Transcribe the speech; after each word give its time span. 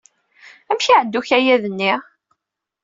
Amek 0.71 0.85
i 0.87 0.91
iɛedda 0.93 1.17
ukayad-nni? 1.19 1.93